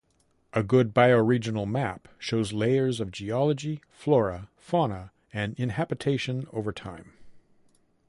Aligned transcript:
A 0.53 0.63
good 0.63 0.95
bioregional 0.95 1.69
map 1.69 2.07
shows 2.17 2.53
layers 2.53 2.99
of 2.99 3.11
geology, 3.11 3.81
flora, 3.91 4.49
fauna, 4.57 5.11
and 5.31 5.53
inhabitation 5.59 6.47
over 6.51 6.71
time. 6.73 7.13